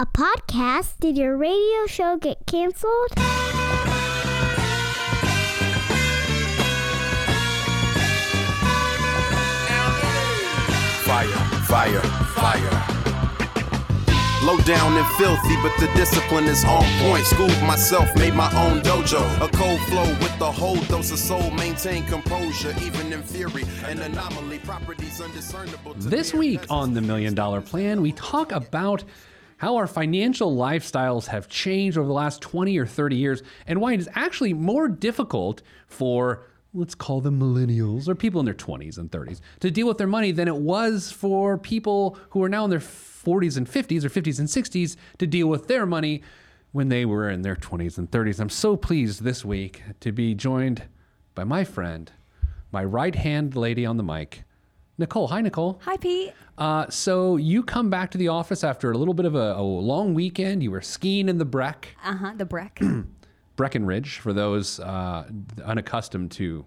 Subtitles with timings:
[0.00, 0.94] A podcast?
[0.98, 3.10] Did your radio show get canceled?
[11.04, 11.28] Fire,
[11.66, 12.00] fire,
[12.32, 13.00] fire.
[14.42, 17.26] Low down and filthy, but the discipline is on point.
[17.26, 19.20] Schooled myself, made my own dojo.
[19.46, 21.50] A cold flow with the whole dose of soul.
[21.50, 23.64] Maintain composure, even in theory.
[23.84, 25.92] An anomaly, properties undiscernible.
[25.92, 29.04] to This week on the Million Dollar Plan, we talk about
[29.60, 33.92] how our financial lifestyles have changed over the last 20 or 30 years and why
[33.92, 38.96] it is actually more difficult for, let's call them millennials or people in their 20s
[38.96, 42.64] and 30s to deal with their money than it was for people who are now
[42.64, 46.22] in their 40s and 50s or 50s and 60s to deal with their money
[46.72, 48.40] when they were in their 20s and 30s.
[48.40, 50.84] I'm so pleased this week to be joined
[51.34, 52.10] by my friend,
[52.72, 54.44] my right hand lady on the mic,
[55.00, 55.28] Nicole.
[55.28, 55.80] Hi, Nicole.
[55.84, 56.32] Hi, Pete.
[56.60, 59.62] Uh, so you come back to the office after a little bit of a, a
[59.62, 60.62] long weekend.
[60.62, 62.32] You were skiing in the Breck, Uh huh.
[62.36, 62.80] The Breck.
[63.56, 65.28] Breckenridge, for those uh,
[65.64, 66.64] unaccustomed to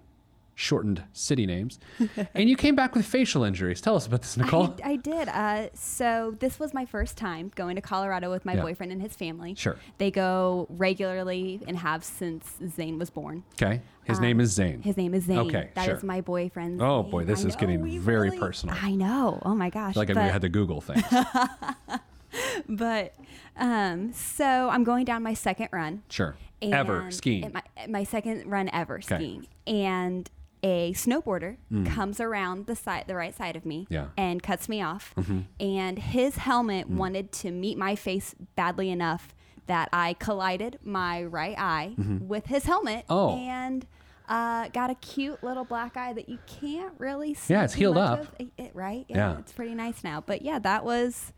[0.55, 1.79] shortened city names.
[2.35, 3.81] and you came back with facial injuries.
[3.81, 4.75] Tell us about this, Nicole.
[4.83, 5.27] I, I did.
[5.29, 8.61] Uh, so this was my first time going to Colorado with my Yeah.
[8.61, 9.55] boyfriend and his family.
[9.55, 9.77] Sure.
[9.97, 13.43] They go regularly and have since Zane was born.
[13.61, 13.81] okay.
[14.05, 14.75] His name is Zane.
[14.75, 15.37] Um, His name is Zane.
[15.39, 16.05] Okay, That is sure.
[16.07, 16.81] my boyfriend.
[16.81, 18.75] Oh, boy, this I is know, getting we very really- personal.
[18.81, 19.41] I know.
[19.45, 19.95] Oh my gosh.
[19.95, 21.03] like I had to Google things.
[22.69, 23.13] but
[23.55, 26.03] um, so I'm going down my second run.
[26.09, 26.35] Sure.
[26.61, 27.51] Ever skiing.
[27.53, 29.15] My, my second run ever Okay.
[29.15, 29.47] skiing.
[29.67, 30.29] And
[30.63, 31.57] a snowboarder
[31.93, 33.87] comes around the side, the right side of me, Mm.
[33.89, 33.99] Yeah.
[34.01, 34.11] Mm-hmm.
[34.17, 35.13] and cuts me off.
[35.59, 39.35] And his helmet wanted to meet my face badly enough
[39.67, 43.05] that I collided my right eye with his helmet.
[43.07, 43.13] Mm-hmm.
[43.13, 43.37] Oh.
[43.37, 43.85] and
[44.29, 47.53] uh, got a cute little black eye that you can't really see.
[47.53, 48.21] Yeah, it's healed up.
[48.21, 49.05] of, it- right?
[49.09, 49.37] Yeah.
[49.39, 50.21] it's pretty nice now.
[50.25, 51.33] But yeah, that was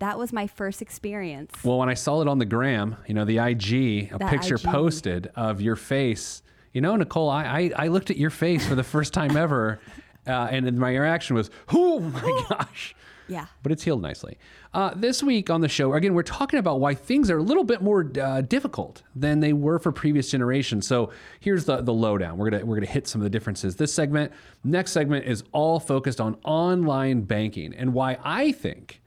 [0.00, 1.54] that was my first experience.
[1.64, 4.56] Well, when I saw it on the gram, you know, the IG, a That picture
[4.56, 4.62] IG.
[4.64, 6.42] posted of your face.
[6.72, 9.80] You know, Nicole, I, I, I looked at your face for the first time ever,
[10.26, 12.94] uh, and my reaction was, "Oh my gosh!"
[13.28, 13.46] yeah.
[13.62, 14.38] But it's healed nicely.
[14.74, 17.64] Uh, this week on the show, again, we're talking about why things are a little
[17.64, 20.86] bit more uh, difficult than they were for previous generations.
[20.86, 22.38] So here's the the lowdown.
[22.38, 23.76] We're gonna we're gonna hit some of the differences.
[23.76, 24.32] This segment,
[24.64, 29.00] next segment, is all focused on online banking and why I think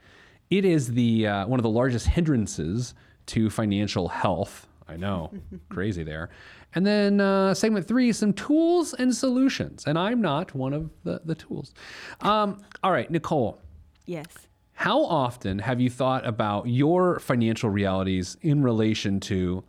[0.50, 2.94] it is the uh, one of the largest hindrances
[3.28, 4.68] to financial health.
[4.92, 5.32] I know,
[5.70, 6.30] crazy there.
[6.76, 9.86] And then uh, segment three, some tools and solutions.
[9.88, 11.74] And I'm not one of the, the tools.
[12.22, 13.60] Um, all right, Nicole,
[14.06, 14.28] Yes.
[14.74, 19.64] how often have you thought about your financial realities in relation to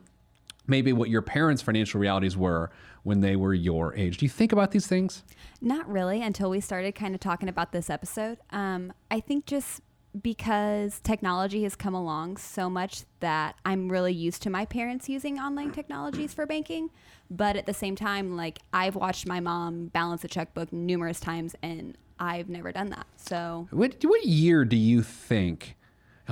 [0.66, 2.70] maybe what your parents' financial realities were
[3.02, 4.18] when they were your age?
[4.18, 5.22] Do you think about these things?
[5.60, 8.38] Not really until we started kind of talking about this episode.
[8.50, 9.80] Um, I think just
[10.20, 15.38] because technology has come along so much that I'm really used to my parents using
[15.38, 16.90] online technologies for banking.
[17.30, 21.56] But at the same time, like I've watched my mom balance a checkbook numerous times
[21.62, 23.06] and I've never done that.
[23.16, 25.76] So What, what year do you think?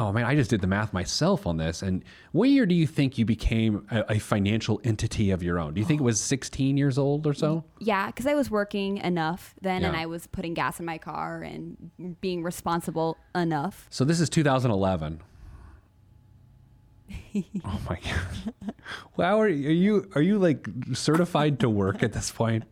[0.00, 1.82] Oh man, I just did the math myself on this.
[1.82, 2.02] And
[2.32, 5.74] what year do you think you became a, a financial entity of your own?
[5.74, 7.64] Do you think it was 16 years old or so?
[7.80, 11.42] yeah, because I was working enough then and I was putting gas in my car
[11.42, 11.90] and
[12.22, 13.86] being responsible enough.
[13.90, 15.20] So this is 2011.
[17.64, 18.74] oh my god!
[19.16, 22.64] Wow, are you, are you are you like certified to work at this point?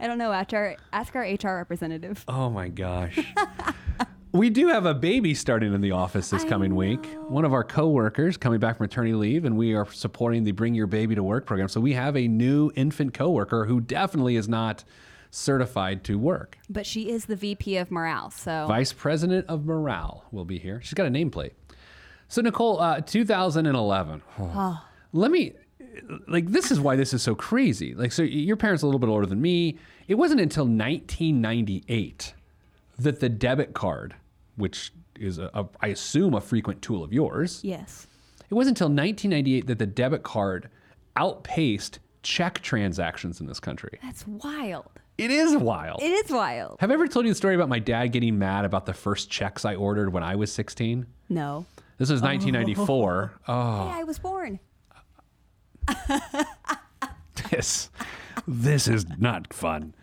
[0.00, 0.32] I don't know.
[0.32, 2.24] Ask our, ask our HR representative.
[2.26, 3.18] Oh my gosh.
[4.32, 7.04] we do have a baby starting in the office this I coming week.
[7.28, 10.74] One of our coworkers coming back from maternity leave, and we are supporting the Bring
[10.74, 11.68] Your Baby to Work program.
[11.68, 14.84] So we have a new infant coworker who definitely is not
[15.30, 16.58] certified to work.
[16.68, 18.30] But she is the VP of morale.
[18.30, 20.80] So Vice President of Morale will be here.
[20.82, 21.52] She's got a nameplate.
[22.28, 24.22] So Nicole, uh, 2011.
[25.12, 25.52] Let me
[26.26, 27.94] like this is why this is so crazy.
[27.94, 29.78] Like so your parents are a little bit older than me.
[30.08, 32.34] It wasn't until 1998
[32.98, 34.14] that the debit card,
[34.62, 38.06] which is a, a I assume a frequent tool of yours, yes.
[38.48, 40.70] it wasn't until 1998 that the debit card
[41.16, 43.98] outpaced check transactions in this country.
[44.02, 44.88] That's wild.
[45.18, 46.00] It is wild.
[46.00, 46.76] It is wild.
[46.80, 49.28] Have I ever told you the story about my dad getting mad about the first
[49.30, 51.06] checks I ordered when I was 16?
[51.28, 51.66] No.
[51.98, 53.32] This was 1994.
[53.48, 54.60] Oh, Hey, I was born.
[57.50, 57.90] this,
[58.46, 59.94] this is not fun.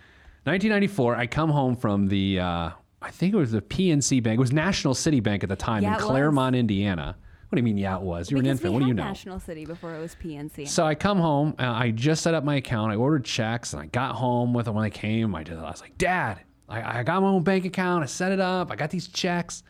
[0.43, 2.69] 1994, I come home from the, uh,
[3.01, 4.37] I think it was the PNC Bank.
[4.37, 6.05] It was National City Bank at the time Yeah, in it was.
[6.05, 7.15] Clermont, Indiana.
[7.47, 8.29] What do you mean, yeah, it was?
[8.29, 8.73] You're an Because infant.
[8.73, 9.03] What do you know?
[9.05, 10.67] National City before it was PNC.
[10.67, 11.55] So I come home.
[11.57, 12.91] Uh, I just set up my account.
[12.91, 15.33] I ordered checks, and I got home with them when they came.
[15.33, 18.03] I, just, I was like, Dad, I, I got my own bank account.
[18.03, 18.69] I set it up.
[18.71, 19.63] I got these checks,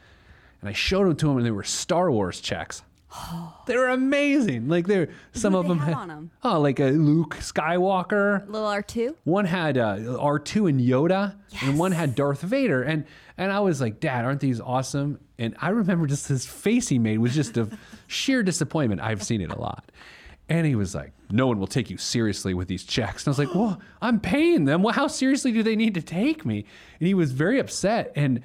[0.60, 2.84] and I showed them to him, and they were Star Wars checks.
[3.66, 4.68] they were amazing.
[4.68, 6.32] Like they're some of they them had them.
[6.44, 8.48] oh like a Luke Skywalker.
[8.48, 9.16] Little R2?
[9.24, 12.84] One had uh, R2 and Yoda, and one had Darth Vader.
[12.84, 13.06] And
[13.38, 15.20] and I was like, Dad, aren't these awesome?
[15.38, 17.74] And I remember just his face he made was just of
[18.08, 19.02] sheer disappointment.
[19.02, 19.92] I've seen it a lot.
[20.50, 23.26] And he was like, No one will take you seriously with these checks.
[23.26, 24.84] And I was like, Well, I'm paying them.
[24.84, 26.66] Well, how seriously do they need to take me?
[27.00, 28.12] And he was very upset.
[28.16, 28.42] And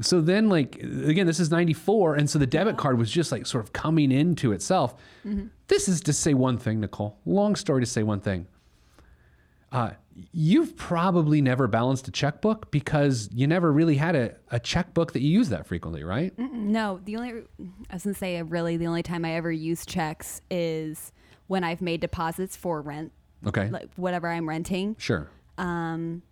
[0.00, 2.14] so then, like, again, this is 94.
[2.16, 4.94] And so the debit card was just like sort of coming into itself.
[5.68, 7.18] This is to say one thing, Nicole.
[7.26, 8.46] Long story to say one thing.
[9.72, 9.90] Uh,
[10.32, 15.20] you've probably never balanced a checkbook because you never really had a, a checkbook that
[15.20, 16.36] you use that frequently, right?
[16.38, 17.42] No, the only
[17.88, 21.12] I was gonna say really the only time I ever use checks is
[21.46, 23.12] when I've made deposits for rent,
[23.46, 23.70] Okay.
[23.70, 25.30] like whatever I'm renting, sure.
[25.56, 26.22] um,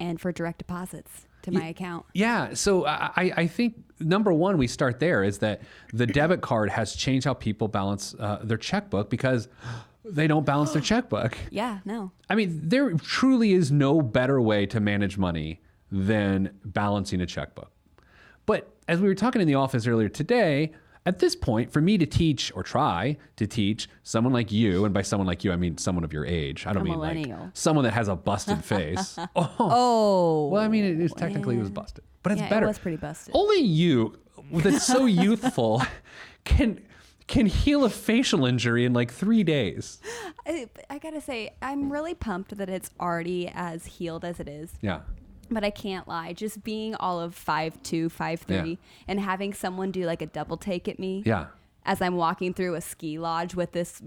[0.00, 2.06] and for direct deposits to my account.
[2.12, 2.54] Yeah.
[2.54, 5.62] So I, I think number one, we start there is that
[5.92, 9.48] the debit card has changed how people balance uh, their checkbook because
[10.04, 11.36] they don't balance their checkbook.
[11.50, 12.12] Yeah, no.
[12.28, 15.60] I mean, there truly is no better way to manage money
[15.90, 17.70] than balancing a checkbook.
[18.44, 20.72] But as we were talking in the office earlier today,
[21.06, 24.92] at this point, for me to teach or try to teach someone like you, and
[24.92, 26.66] by someone like you, I mean someone of your age.
[26.66, 29.16] I don't A mean like someone that has a busted face.
[29.36, 32.64] oh, Oh, well, I mean, it is technically it was busted, but it's yeah, better.
[32.66, 33.34] it was pretty busted.
[33.34, 34.18] Only you,
[34.52, 35.82] that's so youthful,
[36.44, 36.80] can
[37.28, 40.00] can heal a facial injury in like three days.
[40.46, 44.72] I, I gotta say, I'm really pumped that it's already as healed as it is.
[44.80, 45.00] Yeah.
[45.50, 48.76] But I can't lie, just being all of five two, five three, Yeah.
[49.08, 51.46] and having someone do like a double take at me Yeah.
[51.84, 54.02] as I'm walking through a ski lodge with this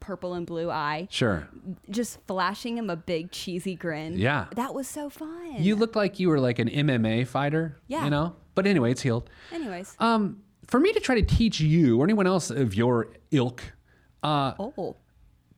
[0.00, 1.48] purple and blue eye, Sure.
[1.90, 4.18] just flashing him a big cheesy grin.
[4.18, 4.46] Yeah.
[4.54, 5.56] that was so fun.
[5.58, 7.78] You looked like you were like an MMA fighter.
[7.88, 8.04] Yeah.
[8.04, 8.36] You know?
[8.54, 9.28] But anyway, it's healed.
[9.52, 13.62] Anyways, Um, for me to try to teach you or anyone else of your ilk
[14.22, 14.96] uh, oh,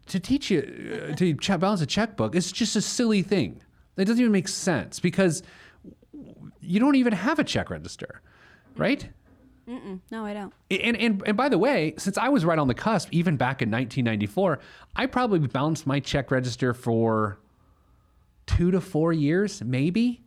[0.07, 0.61] to teach you
[1.13, 3.61] uh, to balance a checkbook is just a silly thing.
[3.99, 5.43] That doesn't even make sense because
[6.61, 8.23] you don't even have a check register,
[8.77, 9.09] right?
[9.67, 10.55] no, I don't.
[10.71, 13.61] And, and and by the way, since I was right on the cusp, even back
[13.61, 14.61] in 1994,
[14.95, 17.41] I probably balanced my check register for
[18.47, 20.23] two to four years, maybe,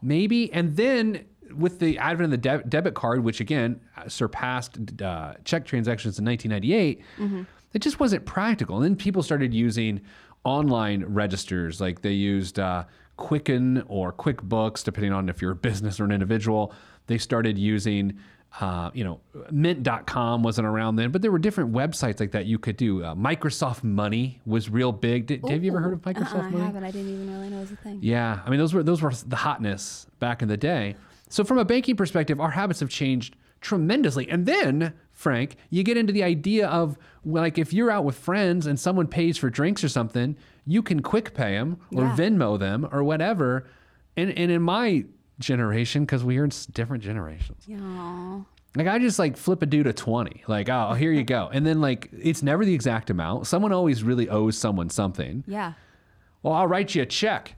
[0.00, 3.78] maybe, and then with the advent of the de- debit card, which again
[4.08, 7.02] surpassed uh, check transactions in 1998,
[7.74, 8.76] it just wasn't practical.
[8.76, 10.00] And then people started using
[10.46, 12.84] online registers, like they used uh,
[13.16, 16.72] Quicken or QuickBooks, depending on if you're a business or an individual.
[17.08, 18.18] They started using
[18.60, 19.20] uh, you know,
[19.50, 23.04] Mint.com wasn't around then, but there were different websites like that you could do.
[23.04, 25.26] Uh, Microsoft Money was real big.
[25.26, 26.64] Did, have you ever heard of Microsoft Uh-uh, I Money?
[26.64, 26.84] haven't.
[26.84, 27.98] I didn't even really know it was a thing.
[28.00, 30.96] Yeah, I mean those were those were the hotness back in the day.
[31.28, 34.28] So from a banking perspective, our habits have changed tremendously.
[34.30, 38.66] And then, Frank, you get into the idea of like if you're out with friends
[38.66, 42.16] and someone pays for drinks or something, you can quick pay them or Yeah.
[42.16, 43.66] Venmo them or whatever.
[44.16, 45.04] And and in my
[45.40, 48.44] generation, because we are in different generations, Aw.
[48.76, 50.44] like I just like flip a dude a 20.
[50.46, 51.50] Like, oh, here you go.
[51.52, 53.48] And then like it's never the exact amount.
[53.48, 55.42] Someone always really owes someone something.
[55.48, 55.72] Yeah.
[56.44, 57.56] Well, I'll write you a check.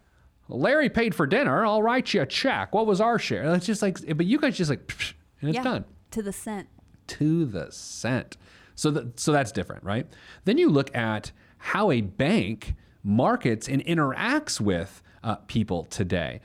[0.49, 1.66] Larry paid for dinner.
[1.66, 2.75] I'll write you a check.
[2.75, 3.52] What was our share?
[3.55, 4.81] It's just like, but you guys just like,
[5.43, 5.62] and it's yeah.
[5.62, 6.69] done To the cent.
[7.08, 8.37] to the cent.
[8.75, 10.06] So that so that's different, right?
[10.44, 16.41] Then you look at how a bank markets and interacts with uh, people today.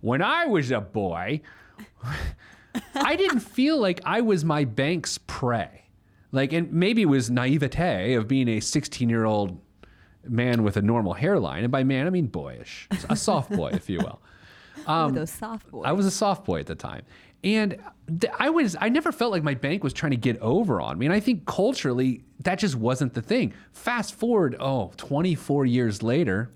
[0.00, 1.40] When I was a boy,
[2.94, 5.84] I didn't feel like I was my bank's prey.
[6.32, 9.60] Like, and maybe it was naivete of being a 16 year old
[10.28, 11.62] man with a normal hairline.
[11.62, 14.20] And by man, I mean boyish, a soft boy, if you will.
[14.88, 15.84] Ooh, those soft boys.
[15.84, 17.02] Um, I was a soft boy at the time.
[17.44, 17.76] And
[18.38, 21.06] I was I never felt like my bank was trying to get over on me.
[21.06, 23.52] And I think culturally that just wasn't the thing.
[23.72, 26.50] Fast forward, oh, 24 years later,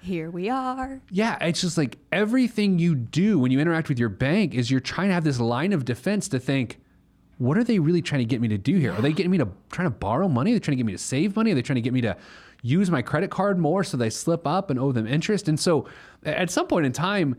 [0.00, 1.00] Here we are.
[1.10, 4.80] yeah, it's just like everything you do when you interact with your bank is you're
[4.80, 6.80] trying to have this line of defense to think,
[7.38, 8.92] what are they really trying to get me to do here?
[8.92, 10.52] Are they getting me to trying to borrow money?
[10.52, 11.52] Are they trying to get me to save money?
[11.52, 12.16] Are they trying to get me to
[12.62, 15.48] use my credit card more so they slip up and owe them interest?
[15.48, 15.86] And so
[16.24, 17.36] at some point in time,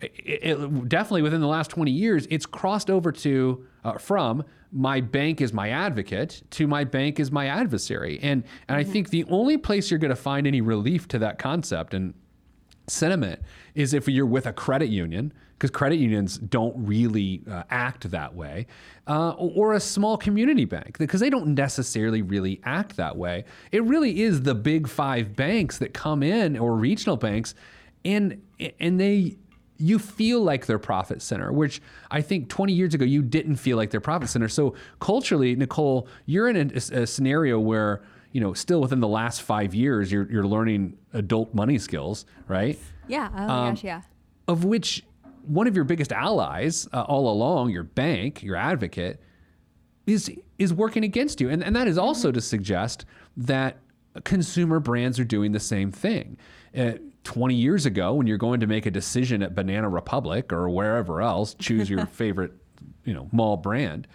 [0.00, 0.12] it,
[0.58, 5.40] it- definitely within the last 20 years, it's crossed over to uh, from my bank
[5.40, 8.18] is my advocate to my bank is my adversary.
[8.20, 11.38] And and I think the only place you're going to find any relief to that
[11.38, 12.14] concept and
[12.88, 13.40] sentiment
[13.74, 18.34] is if you're with a credit union, because credit unions don't really uh, act that
[18.34, 18.66] way,
[19.08, 23.44] uh, or a small community bank, because they don't necessarily really act that way.
[23.72, 27.54] It really is the big five banks that come in, or regional banks,
[28.04, 28.42] and
[28.78, 29.36] and they
[29.78, 31.80] you feel like their profit center, which
[32.10, 34.48] I think 20 years ago you didn't feel like their profit center.
[34.48, 38.02] So culturally, Nicole, you're in a, a scenario where
[38.32, 42.78] you know still within the last five years you're you're learning adult money skills, right?
[43.08, 43.28] Yeah.
[43.34, 43.84] Oh Um, gosh.
[43.84, 44.02] Yeah.
[44.48, 45.04] Of which
[45.44, 49.20] one of your biggest allies uh, all along, your bank, your advocate,
[50.06, 53.04] is is working against you, and and that is also to suggest
[53.36, 53.78] that
[54.24, 56.36] consumer brands are doing the same thing.
[56.76, 56.92] Uh,
[57.26, 61.20] 20 years ago, when you're going to make a decision at Banana Republic or wherever
[61.20, 62.52] else, choose your favorite,
[63.04, 64.06] you know, mall brand.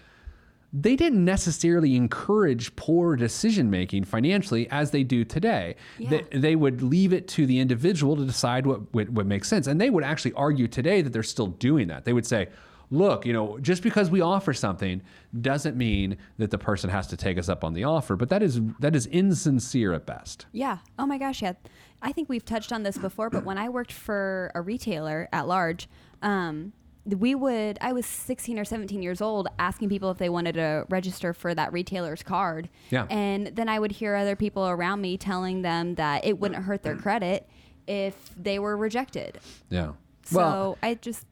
[0.73, 5.75] They didn't necessarily encourage poor decision making financially as they do today.
[5.99, 9.67] They, they would leave it to the individual to decide what, what what makes sense,
[9.67, 12.05] and they would actually argue today that they're still doing that.
[12.05, 12.47] They would say,
[12.89, 15.01] look, you know, just because we offer something
[15.41, 18.15] doesn't mean that the person has to take us up on the offer.
[18.15, 20.45] But that is that is insincere at best.
[20.53, 20.77] Yeah.
[20.97, 21.41] Oh my gosh.
[21.41, 21.53] Yeah.
[22.01, 25.47] I think we've touched on this before, but when I worked for a retailer at
[25.47, 25.87] large,
[26.21, 26.73] um,
[27.05, 30.85] we would, I was 16 or 17 years old asking people if they wanted to
[30.89, 32.69] register for that retailer's card.
[32.89, 33.07] Yeah.
[33.09, 36.83] And then I would hear other people around me telling them that it wouldn't hurt
[36.83, 37.47] their credit
[37.87, 39.39] if they were rejected.
[39.69, 39.93] Yeah.
[40.23, 41.25] So I just,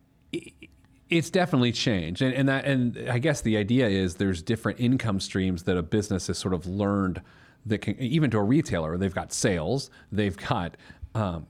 [1.10, 5.20] it's definitely changed and, and that and i guess the idea is there's different income
[5.20, 7.20] streams that a business has sort of learned
[7.66, 10.78] that can even to a retailer they've got sales they've got
[11.16, 11.46] um,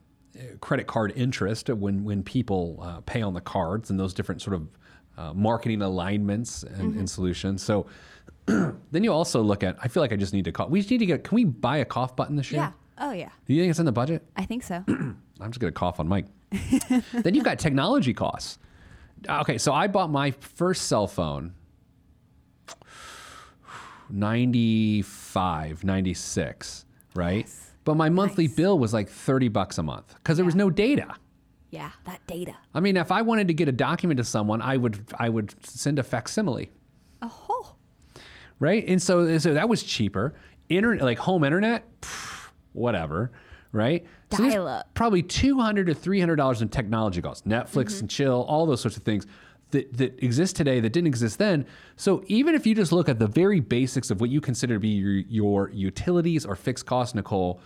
[0.62, 4.56] credit card interest when when people uh, pay on the cards and those different sort
[4.56, 4.68] of
[5.18, 7.86] uh, marketing alignments and, and solutions so
[8.46, 10.90] then you also look at i feel like i just need to call we just
[10.92, 12.72] need to get can we buy a cough button this year yeah.
[13.02, 13.30] Oh, yeah.
[13.46, 14.84] do you think it's in the budget I think so.
[15.40, 16.26] I'm just gonna cough on mic.
[17.14, 18.60] then you've got technology costs.
[19.28, 21.54] Okay, so I bought my first cell phone
[24.10, 26.86] 95, 96,
[27.16, 27.50] right?
[27.86, 28.56] But my monthly Nice.
[28.56, 31.16] bill was like 30 bucks a month because there was no data.
[31.72, 31.92] yeah.
[32.06, 32.56] That data.
[32.74, 35.54] I mean, if I wanted to get a document to someone, I would I would
[35.66, 36.72] send a facsimile,
[37.22, 37.76] Oh,
[38.60, 38.84] right?
[38.88, 40.34] And so, so that was cheaper.
[40.70, 43.32] Internet, like home internet, pff, whatever,
[43.72, 44.06] right?
[44.32, 44.94] So Dial-up.
[44.94, 48.00] Probably two hundred to three hundred dollars in technology costs, Netflix mm-hmm.
[48.02, 49.26] and chill, all those sorts of things
[49.72, 51.66] that that exist today that didn't exist then.
[51.96, 54.80] So even if you just look at the very basics of what you consider to
[54.80, 57.60] be your, your utilities or fixed costs, Nicole,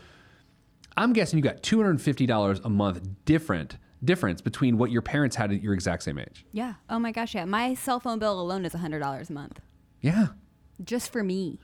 [0.98, 4.92] I'm guessing you got two hundred and fifty dollars a month different difference between what
[4.92, 6.46] your parents had at your exact same age.
[6.52, 6.74] yeah.
[6.90, 7.34] Oh my gosh.
[7.36, 7.46] Yeah.
[7.46, 9.62] My cell phone bill alone is $100 a month
[10.02, 10.28] Yeah.
[10.84, 11.58] just for me.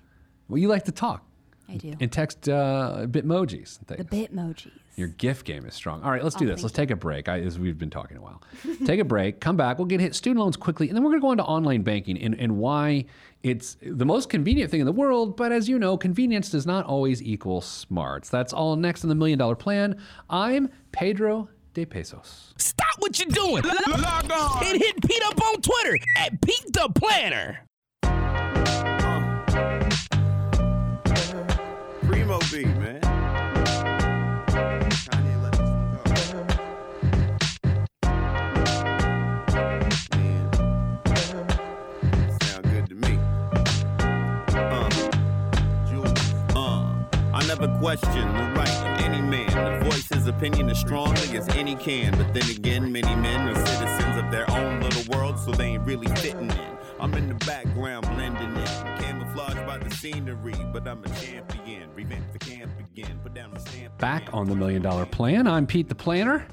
[0.47, 1.25] Well, you like to talk
[1.69, 1.93] I do.
[1.99, 4.09] and text uh, bitmojis and things.
[4.09, 4.71] The Bitmojis.
[4.95, 6.03] Your gift game is strong.
[6.03, 6.61] All right, let's do Oh, this.
[6.61, 7.29] Let's take a break.
[7.29, 8.41] I, as we've been talking a while.
[8.85, 9.39] take a break.
[9.39, 9.77] Come back.
[9.77, 12.17] We'll get hit student loans quickly, and then we're going to go into online banking
[12.21, 13.05] and, and why
[13.41, 15.37] it's the most convenient thing in the world.
[15.37, 18.27] But as you know, convenience does not always equal smarts.
[18.29, 19.95] That's all next in the Million Dollar Plan.
[20.29, 22.53] I'm Pedro de Pesos.
[22.57, 23.63] Stop what you're doing.
[23.63, 27.59] Log on and hit Pete up on Twitter at Pete the Planner.
[47.79, 52.11] Question the right of any man to voice his opinion as strongly as any can.
[52.17, 55.85] But then again, many men are citizens of their own little world, so they ain't
[55.85, 56.77] really fitting in.
[56.99, 61.89] I'm in the background blending in, camouflaged by the scenery, but I'm a champion.
[61.95, 63.97] Revamp the camp again, put down the stamp.
[63.97, 64.33] Back again.
[64.33, 65.47] on the Million Dollar Plan.
[65.47, 66.45] I'm Pete the Planner,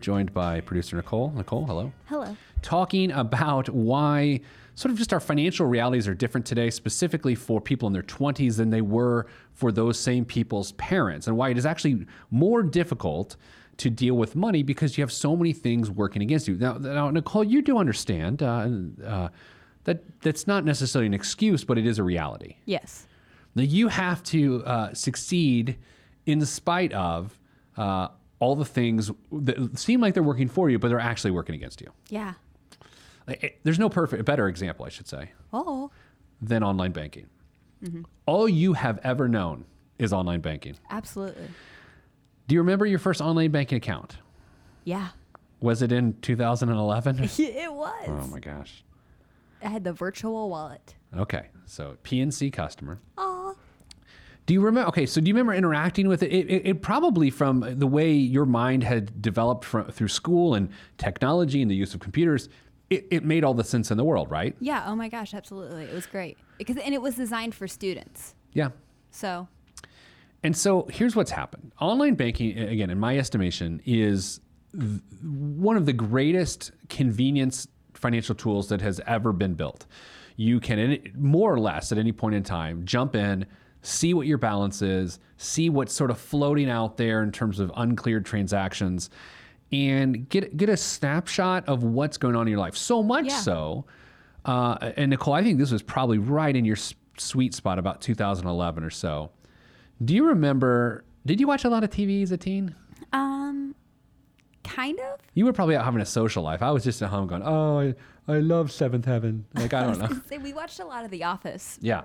[0.00, 1.30] joined by producer Nicole.
[1.36, 1.92] Nicole, hello.
[2.06, 2.34] Hello.
[2.62, 4.40] talking about why
[4.80, 8.56] sort of just our financial realities are different today, specifically for people in their 20s
[8.56, 13.36] than they were for those same people's parents, and why it is actually more difficult
[13.76, 16.56] to deal with money because you have so many things working against you.
[16.56, 18.68] Now, now Nicole, you do understand uh,
[19.04, 19.28] uh,
[19.84, 22.56] that that's not necessarily an excuse, but it is a reality.
[22.64, 23.06] Yes.
[23.54, 25.76] Now you have to uh, succeed
[26.24, 27.38] in spite of
[27.76, 28.08] uh,
[28.38, 31.82] all the things that seem like they're working for you, but they're actually working against
[31.82, 31.92] you.
[32.08, 32.32] Yeah.
[33.30, 35.90] Like, it- There's no perfect, better example, I should say, Oh,
[36.42, 37.26] than online banking.
[37.84, 38.02] Mm-hmm.
[38.26, 39.64] All you have ever known
[39.98, 40.74] is online banking.
[40.90, 41.48] absolutely.
[42.48, 44.18] Do you remember your first online banking account?
[44.84, 45.08] Yeah.
[45.60, 47.18] Was it in 2011?
[47.38, 48.04] it was.
[48.08, 48.82] oh my gosh.
[49.62, 50.94] I had the virtual wallet.
[51.16, 52.98] Okay, so PNC customer.
[53.18, 53.54] Oh.
[54.46, 54.88] Do you remember?
[54.88, 56.32] Okay, so do you remember interacting with it?
[56.32, 60.70] It, it, it probably from the way your mind had developed from, through school and
[60.98, 62.48] technology and the use of computers,
[62.90, 64.54] it, it made all the sense in the world, right?
[64.60, 64.84] Yeah.
[64.86, 65.32] Oh my gosh.
[65.32, 65.84] Absolutely.
[65.84, 68.34] It was great because and it was designed for students.
[68.52, 68.70] Yeah.
[69.10, 69.48] So
[70.42, 71.72] And so here's what's happened.
[71.80, 74.40] Online banking, again, in my estimation, is
[74.72, 79.86] th- one of the greatest convenience financial tools that has ever been built.
[80.36, 83.44] You can, more or less, at any point in time, jump in,
[83.82, 87.70] see what your balance is, see what's sort of floating out there in terms of
[87.76, 89.10] uncleared transactions,
[89.72, 92.76] and get get a snapshot of what's going on in your life.
[92.76, 93.36] So much Yeah.
[93.38, 93.84] so,
[94.44, 98.00] uh, and Nicole, I think this was probably right in your s- sweet spot about
[98.00, 99.30] 2011 or so.
[100.04, 101.04] Do you remember?
[101.26, 102.74] Did you watch a lot of TV as a teen?
[103.12, 103.74] Um,
[104.64, 105.20] kind of.
[105.34, 106.62] You were probably out having a social life.
[106.62, 107.94] I was just at home going, "Oh, I,
[108.32, 110.20] I love Seventh Heaven." Like I don't know.
[110.26, 111.78] Say, we watched a lot of The Office.
[111.82, 112.02] yeah.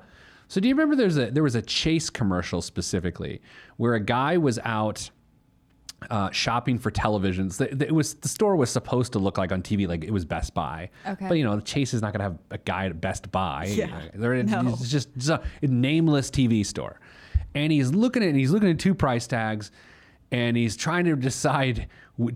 [0.48, 3.41] So do you remember there's a there was a Chase commercial specifically
[3.77, 5.10] where a guy was out
[6.10, 7.58] uh, shopping for televisions.
[7.58, 10.12] The, the- it was the store was supposed to look like on TV like it
[10.12, 10.90] was Best Buy.
[11.08, 11.28] Okay.
[11.28, 13.66] But you know, Chase is not going to have a guy at Best Buy.
[13.70, 14.02] Yeah.
[14.14, 14.70] They're, No.
[14.70, 17.00] It's just it's a nameless TV store.
[17.56, 19.72] And he's looking at he's looking at two price tags
[20.32, 21.88] and he's trying to decide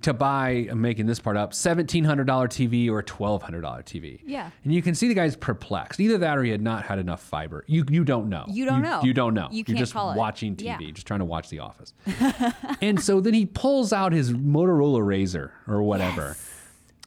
[0.01, 4.19] to buy I'm making this part up $1700 TV or a $1200 TV.
[4.25, 4.49] Yeah.
[4.63, 5.99] And you can see the guy's perplexed.
[6.01, 7.63] Either that or he had not had enough fiber.
[7.65, 8.45] You you don't know.
[8.49, 9.01] You don't know.
[9.03, 9.47] You don't know.
[9.51, 10.17] You You're can't just call it.
[10.17, 10.91] watching TV, Yeah.
[10.91, 11.93] just trying to watch The Office.
[12.81, 16.35] and so then he pulls out his Motorola RAZR or whatever,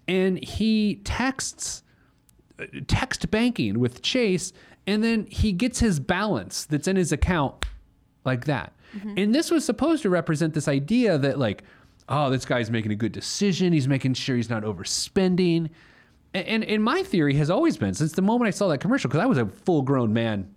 [0.09, 1.83] and he texts
[2.59, 4.53] uh, text banking with Chase,
[4.87, 7.67] and then he gets his balance that's in his account
[8.25, 8.73] like that.
[9.17, 11.65] And this was supposed to represent this idea that like,
[12.09, 13.73] oh, this guy's making a good decision.
[13.73, 15.71] He's making sure he's not overspending.
[16.35, 19.09] And, and, and my theory has always been since the moment I saw that commercial,
[19.09, 20.55] because I was a full grown man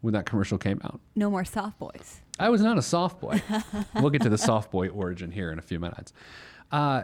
[0.00, 1.00] when that commercial came out.
[1.14, 2.20] No more soft boys.
[2.38, 3.42] I was not a soft boy.
[3.94, 6.12] we'll get to the soft boy origin here in a few minutes.
[6.70, 7.02] Uh,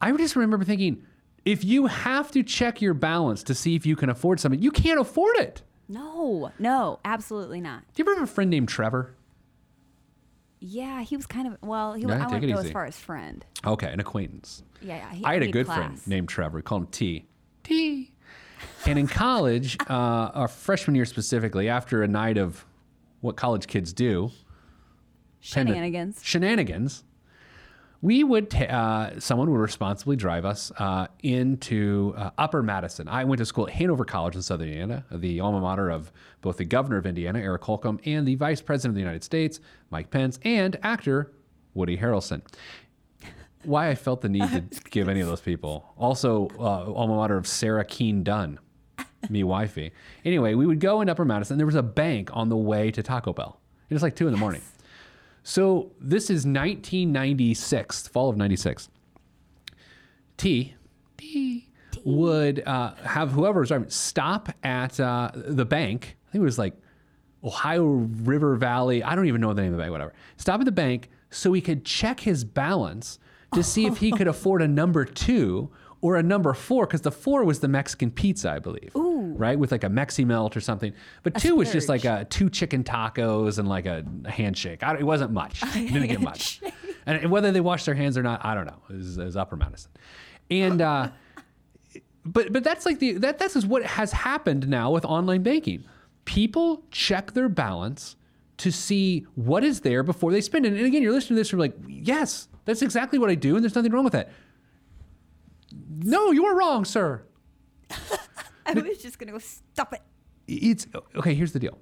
[0.00, 1.04] I just remember thinking,
[1.44, 4.70] if you have to check your balance to see if you can afford something, you
[4.70, 5.62] can't afford it.
[5.88, 7.82] No, no, absolutely not.
[7.94, 9.14] Do you ever have a friend named Trevor?
[10.64, 11.94] Yeah, he was kind of well.
[11.94, 13.44] He, Yeah, I wouldn't go as far as friend.
[13.66, 14.62] Okay, an acquaintance.
[14.80, 15.12] Yeah, yeah.
[15.12, 15.78] He, I had a good class.
[15.78, 16.56] friend named Trevor.
[16.56, 17.26] We called him T.
[17.64, 18.12] T.
[18.86, 22.64] And in college, uh, our freshman year specifically, after a night of
[23.22, 24.30] what college kids do,
[25.40, 26.20] shenanigans.
[26.22, 27.02] shenanigans.
[28.02, 33.06] We would ta- uh, someone would responsibly drive us uh, into uh, Upper Madison.
[33.06, 36.56] I went to school at Hanover College in Southern Indiana, the alma mater of both
[36.56, 39.60] the governor of Indiana, Eric Holcomb, and the vice president of the United States,
[39.90, 41.32] Mike Pence, and actor
[41.74, 42.42] Woody Harrelson.
[43.62, 44.60] Why I felt the need to
[44.90, 45.94] give any of those people.
[45.96, 48.58] Also, uh, alma mater of Sarah Keen Dunn,
[49.30, 49.92] me wifey.
[50.24, 51.56] Anyway, we would go in Upper Madison.
[51.56, 53.60] There was a bank on the way to Taco Bell.
[53.88, 54.62] It was like two in the morning.
[55.42, 58.88] So this is 1996, fall of 96.
[60.36, 60.74] T,
[61.16, 61.68] T
[62.04, 66.16] would uh, have whoever was driving stop at uh, the bank.
[66.28, 66.74] I think it was like
[67.44, 69.02] Ohio River Valley.
[69.02, 70.12] I don't even know the name of the bank, whatever.
[70.36, 73.18] Stop at the bank so he could check his balance
[73.54, 75.70] to see if he could afford a number two
[76.02, 78.94] or a number four, because the four was the Mexican pizza, I believe.
[78.96, 79.34] Ooh.
[79.36, 79.58] Right?
[79.58, 80.92] With like a Mexi melt or something.
[81.22, 84.82] But two was just like uh, two chicken tacos and like a handshake.
[84.82, 85.60] I it wasn't much.
[85.72, 86.60] Didn't get much.
[87.06, 88.82] And whether they washed their hands or not, I don't know.
[88.90, 89.92] It was, it was Upper Madison.
[90.50, 91.10] And, uh,
[92.24, 95.84] but but that's like the that that's just what has happened now with online banking.
[96.24, 98.16] People check their balance
[98.58, 100.72] to see what is there before they spend it.
[100.72, 103.64] And again, you're listening to this, you're like, yes, that's exactly what I do, and
[103.64, 104.30] there's nothing wrong with that.
[106.04, 107.22] No, you are wrong, sir.
[108.66, 110.00] I was just gonna go stop it.
[110.46, 110.86] It's
[111.16, 111.34] okay.
[111.34, 111.78] Here's the deal: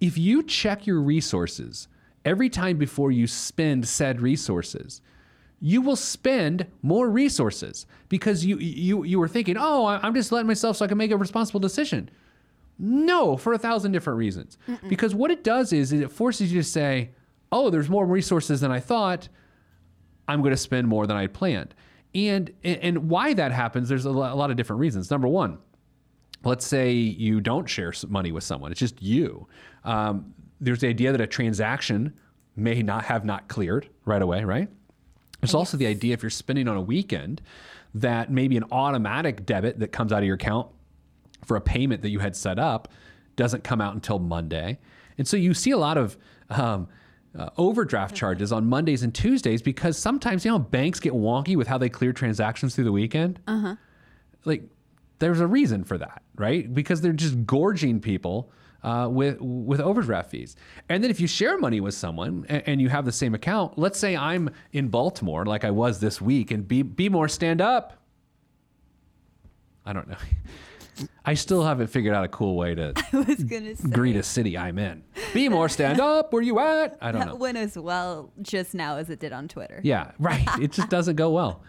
[0.00, 1.88] if you check your resources
[2.24, 5.00] every time before you spend said resources,
[5.60, 10.48] you will spend more resources because you you you were thinking, oh, I'm just letting
[10.48, 12.10] myself so I can make a responsible decision.
[12.78, 14.58] No, for a thousand different reasons.
[14.88, 17.10] Because what it does is, is it forces you to say,
[17.52, 19.28] oh, there's more resources than I thought.
[20.26, 21.74] I'm going to spend more than I had planned.
[22.14, 25.10] And and why that happens, there's a lot of different reasons.
[25.10, 25.58] Number one,
[26.44, 29.48] let's say you don't share money with someone; it's just you.
[29.84, 32.12] Um, there's the idea that a transaction
[32.54, 34.68] may not have not cleared right away, right?
[35.40, 37.40] There's also the idea if you're spending on a weekend
[37.94, 40.68] that maybe an automatic debit that comes out of your account
[41.44, 42.88] for a payment that you had set up
[43.36, 44.78] doesn't come out until Monday.
[45.18, 46.16] And so you see a lot of
[46.50, 46.88] um,
[47.38, 51.66] uh, overdraft charges on Mondays and Tuesdays because sometimes, you know, banks get wonky with
[51.66, 53.40] how they clear transactions through the weekend.
[53.46, 53.76] Uh-huh.
[54.44, 54.64] Like,
[55.18, 56.72] there's a reason for that, right?
[56.72, 58.50] Because they're just gorging people
[58.82, 60.56] uh, with with overdraft fees.
[60.88, 63.78] And then if you share money with someone and, and you have the same account,
[63.78, 67.60] let's say I'm in Baltimore, like I was this week, and be be more stand
[67.60, 67.94] up.
[69.86, 70.16] I don't know.
[71.24, 73.88] I still haven't figured out a cool way to I was gonna say.
[73.88, 75.02] greet a city I'm in.
[75.32, 76.32] Be more stand up.
[76.32, 76.98] Where you at?
[77.00, 77.32] I don't know.
[77.32, 79.80] That went as well just now as it did on Twitter.
[79.82, 80.46] Yeah, right.
[80.60, 81.62] It just doesn't go well.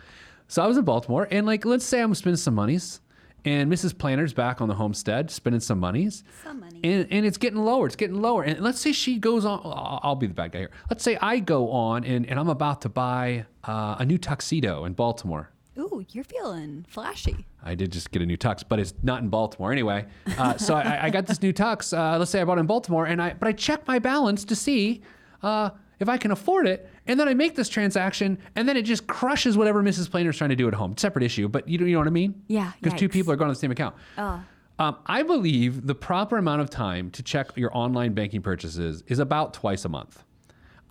[0.47, 2.99] So I was in Baltimore, and like, let's say I'm spending some monies,
[3.45, 3.97] and Mrs.
[3.97, 6.23] Planner's back on the homestead spending some monies.
[6.43, 6.79] Some money.
[6.83, 7.87] And, and it's getting lower.
[7.87, 8.43] It's getting lower.
[8.43, 9.61] And let's say she goes on.
[9.63, 10.71] I'll I'll be the bad guy here.
[10.89, 14.85] Let's say I go on and, and I'm about to buy uh, a new tuxedo
[14.85, 15.49] in Baltimore.
[15.77, 17.45] Ooh, you're feeling flashy.
[17.63, 20.05] I did just get a new tux, but it's not in Baltimore anyway.
[20.37, 21.97] Uh, so I, I got this new tux.
[21.97, 24.45] Uh, let's say I bought it in Baltimore, and I but I check my balance
[24.45, 25.01] to see
[25.41, 28.83] uh, if I can afford it, and then I make this transaction, and then it
[28.83, 30.09] just crushes whatever Mrs.
[30.11, 30.95] Planner's trying to do at home.
[30.97, 32.43] Separate issue, but you know, you know what I mean?
[32.47, 33.95] Yeah, Because two people are going on the same account.
[34.17, 34.43] Oh.
[34.79, 39.19] Um, I believe the proper amount of time to check your online banking purchases is
[39.19, 40.23] about twice a month.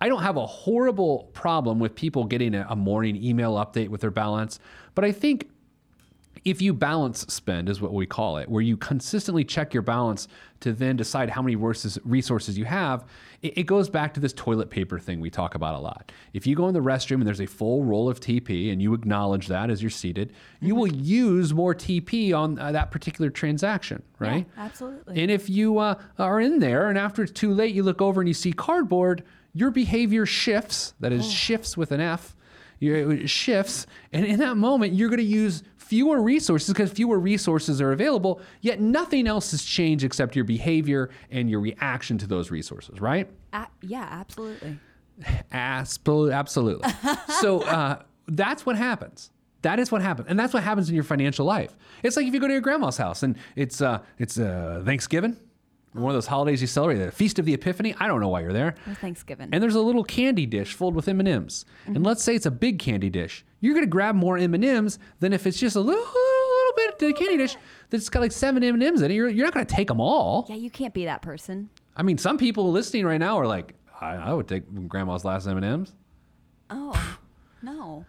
[0.03, 4.01] I don't have a horrible problem with people getting a, a morning email update with
[4.01, 4.59] their balance,
[4.95, 5.49] but I think
[6.43, 10.27] if you balance spend is what we call it, where you consistently check your balance
[10.59, 13.05] to then decide how many resources, you have,
[13.41, 16.11] it, it goes back to this toilet paper thing we talk about a lot.
[16.33, 18.93] If you go in the restroom and there's a full roll of TP and you
[18.93, 24.03] acknowledge that as you're seated, you will use more TP on uh, that particular transaction,
[24.19, 24.45] right?
[24.57, 25.21] absolutely.
[25.21, 28.19] And if you uh, are in there and after it's too late, you look over
[28.19, 30.93] and you see cardboard, your behavior shifts.
[30.99, 32.35] That is, shifts with an F.
[32.79, 33.85] Your- It shifts.
[34.11, 38.41] And in that moment, you're going to use fewer resources because fewer resources are available,
[38.61, 43.29] yet nothing else has changed except your behavior and your reaction to those resources, right?
[43.53, 44.79] A- yeah, absolutely.
[46.33, 46.89] Absolutely.
[47.39, 49.29] so uh, that's what happens.
[49.61, 51.73] That is what happens, and that's what happens in your financial life.
[52.01, 55.37] It's like if you go to your grandma's house and it's uh, it's uh, Thanksgiving,
[55.93, 57.95] one of those holidays you celebrate, the Feast of the Epiphany.
[57.99, 58.75] I don't know why you're there.
[58.95, 59.49] Thanksgiving.
[59.51, 62.05] And there's a little candy dish filled with M and M's, and mm-hmm.
[62.05, 63.45] let's say it's a big candy dish.
[63.59, 67.11] You're gonna grab more M and M's than if it's just a little little bit
[67.11, 67.55] of candy dish
[67.89, 69.13] that's got like seven M and M's in it.
[69.13, 70.45] You're, you're not gonna take them all.
[70.49, 71.69] yeah, you can't be that person.
[71.95, 75.47] I mean, some people listening right now are like, I, I would take grandma's last
[75.47, 75.93] M and M's.
[76.69, 77.17] Oh,
[77.61, 78.05] no.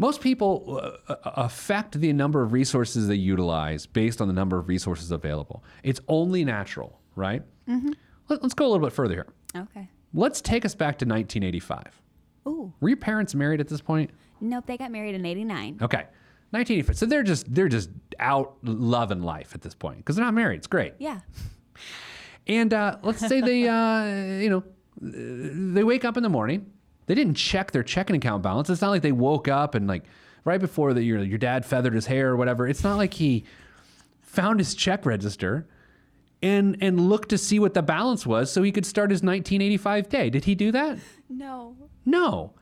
[0.00, 4.58] Most people uh, uh, affect the number of resources they utilize based on the number
[4.58, 5.62] of resources available.
[5.82, 7.42] It's only natural, right?
[8.30, 9.26] Let, us go a little bit further here.
[9.54, 9.90] Okay.
[10.14, 12.00] Let's take us back to 1985.
[12.48, 12.72] Ooh.
[12.80, 14.10] Were your parents married at this point?
[14.40, 15.80] Nope, they got married in 89.
[15.82, 16.06] Okay.
[16.52, 16.96] 1985.
[16.96, 20.56] So they're just they're just out loving life at this point because they're not married.
[20.56, 20.94] It's great.
[20.98, 21.20] Yeah.
[22.46, 24.04] And uh, let's say they, uh,
[24.40, 24.64] you know,
[24.98, 26.72] they wake up in the morning.
[27.10, 28.70] They didn't check their checking account balance.
[28.70, 30.04] It's not like they woke up and like
[30.44, 32.68] right before that your your dad feathered his hair or whatever.
[32.68, 33.44] It's not like he
[34.22, 35.66] found his check register
[36.40, 40.08] and and looked to see what the balance was so he could start his 1985
[40.08, 40.30] day.
[40.30, 40.98] Did he do that?
[41.28, 41.74] No.
[42.06, 42.52] No.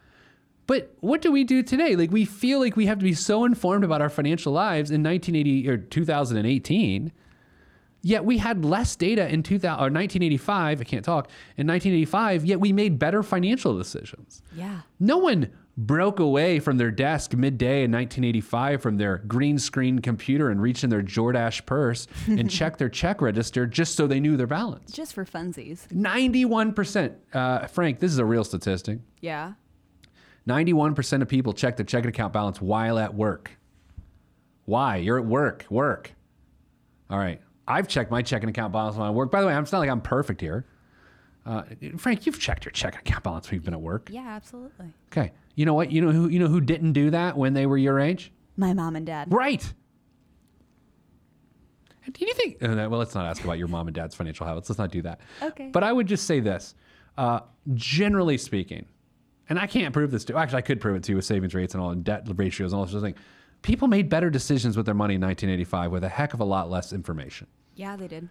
[0.66, 1.94] But what do we do today?
[1.94, 5.02] Like we feel like we have to be so informed about our financial lives in
[5.02, 7.12] 1980 or 2018.
[8.02, 10.80] Yet we had less data in 2000 or 1985.
[10.80, 12.44] I can't talk in 1985.
[12.44, 14.42] Yet we made better financial decisions.
[14.54, 14.82] Yeah.
[15.00, 20.50] No one broke away from their desk midday in 1985 from their green screen computer
[20.50, 24.36] and reached in their Jordache purse and checked their check register just so they knew
[24.36, 24.90] their balance.
[24.90, 25.86] Just for funsies.
[25.88, 27.14] 91%.
[27.32, 28.98] Uh, Frank, this is a real statistic.
[29.20, 29.52] Yeah.
[30.48, 33.52] 91% of people check their checking account balance while at work.
[34.64, 34.96] Why?
[34.96, 35.64] You're at work.
[35.70, 36.12] Work.
[37.08, 37.40] All right.
[37.68, 39.30] I've checked my checking account balance when I work.
[39.30, 40.64] By the way, it's not like I'm perfect here.
[41.44, 41.62] Uh,
[41.96, 44.08] Frank, you've checked your checking account balance when you've been at work.
[44.10, 44.86] Yeah, absolutely.
[45.12, 45.32] Okay.
[45.54, 45.92] You know what?
[45.92, 46.28] You know who?
[46.28, 48.32] You know who didn't do that when they were your age?
[48.56, 49.32] My mom and dad.
[49.32, 49.72] Right.
[52.10, 52.62] Do you think?
[52.62, 54.70] uh, well, let's not ask about your mom and dad's financial habits.
[54.70, 55.20] Let's not do that.
[55.42, 55.68] Okay.
[55.70, 56.74] But I would just say this:
[57.18, 57.40] uh,
[57.74, 58.86] generally speaking,
[59.48, 60.36] and I can't prove this to.
[60.36, 62.72] Actually, I could prove it to you with savings rates and all and debt ratios
[62.72, 63.22] and all this sort of thing.
[63.60, 66.70] People made better decisions with their money in 1985 with a heck of a lot
[66.70, 67.46] less information
[67.78, 68.28] Yeah, they did.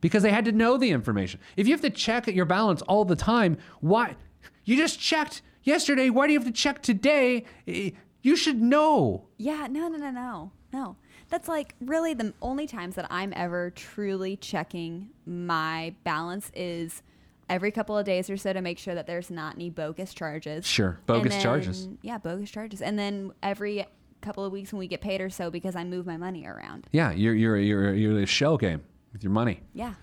[0.00, 1.40] because they had to know the information.
[1.56, 4.16] If you have to check your balance all the time, why?
[4.64, 6.10] You just checked yesterday.
[6.10, 7.44] Why do you have to check today?
[7.66, 9.26] You should know.
[9.36, 10.96] Yeah, no, no, no, no, no.
[11.30, 17.02] That's like really the only times that I'm ever truly checking my balance is
[17.48, 20.66] every couple of days or so to make sure that there's not any bogus charges.
[20.66, 21.88] Sure, bogus then- charges.
[22.02, 22.80] Yeah, bogus charges.
[22.80, 23.86] And then every
[24.24, 26.86] couple of weeks when we get paid or so because I move my money around.
[26.92, 28.82] Yeah, you're you're you're you're a shell game
[29.12, 29.60] with your money.
[29.74, 29.94] Yeah.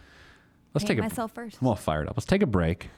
[0.74, 1.58] Let's Paying take a myself first.
[1.62, 2.16] I'm all fired up.
[2.16, 2.90] Let's take a break.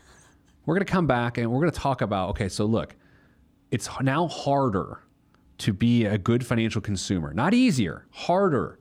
[0.66, 2.30] We're gonna come back and we're gonna talk about.
[2.32, 2.96] Okay, so look,
[3.72, 5.00] it's now harder
[5.60, 7.34] to be a good financial consumer.
[7.34, 8.80] Not easier, harder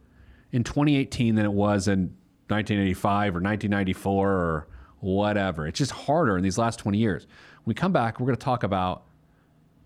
[0.51, 2.15] in 2018 than it was in
[2.49, 4.69] 1985 or 1994 or
[5.01, 5.67] whatever.
[5.67, 7.27] It's just harder in these last 20 years.
[7.65, 9.05] When we come back, we're gonna talk about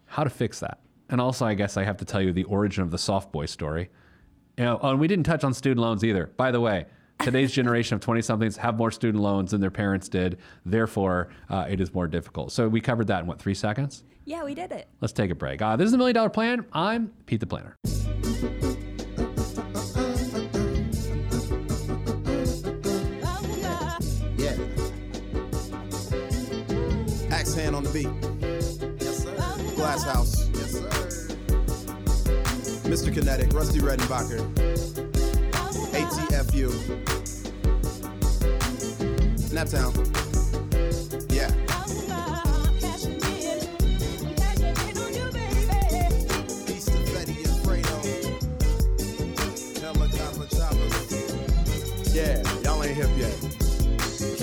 [0.06, 0.80] how to fix that.
[1.08, 3.46] And also, I guess I have to tell you the origin of the soft boy
[3.46, 3.90] story.
[4.58, 6.30] You know, oh, and we didn't touch on student loans either.
[6.36, 6.86] By the way,
[7.20, 10.38] today's generation of 20 somethings have more student loans than their parents did.
[10.64, 12.52] Therefore, uh, it is more difficult.
[12.52, 14.02] So we covered that in what, three seconds?
[14.24, 14.88] Yeah, we did it.
[15.00, 15.62] Let's take a break.
[15.62, 16.66] Uh, this is the Million Dollar Plan.
[16.72, 17.76] I'm Pete the Planner.
[24.36, 24.56] Yeah.
[27.30, 28.08] Axe hand on the beat.
[29.00, 29.34] Yes, sir.
[29.76, 30.45] Glass House.
[32.84, 33.12] Mr.
[33.12, 34.40] Kinetic, Rusty Redenbacher.
[35.92, 36.70] ATFU.
[39.52, 40.25] Naptown.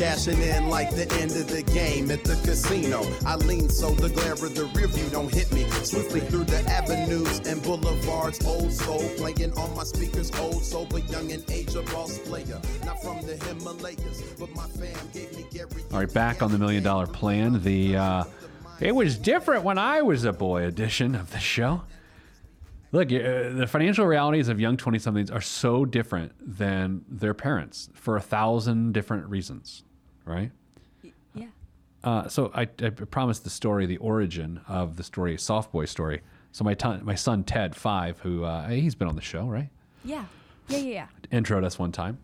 [0.03, 3.03] Cashing in like the end of the game at the casino.
[3.25, 5.63] I lean so the glare of the rear don't hit me.
[5.85, 8.45] Swiftly through the avenues and boulevards.
[8.45, 10.29] Old soul playing on my speakers.
[10.37, 12.59] Old soul, but young in age, a boss player.
[12.85, 15.69] Not from the Himalayas, but my fam gave me Gary.
[15.93, 17.63] All right, back on the Million Dollar Plan.
[17.63, 18.23] The uh,
[18.81, 21.83] It was different when I was a boy edition of the show.
[22.91, 27.89] Look, uh, the financial realities of young 20 somethings are so different than their parents
[27.93, 29.83] for a thousand different reasons,
[30.25, 30.51] right?
[31.33, 31.47] Yeah.
[32.03, 36.21] Uh, so I, I promised the story, the origin of the story, Soft Boy story.
[36.51, 39.69] So my, ton, my son Ted, five, who uh, he's been on the show, right?
[40.03, 40.25] Yeah.
[40.67, 41.39] Yeah, yeah, yeah.
[41.39, 42.19] Introed us one time.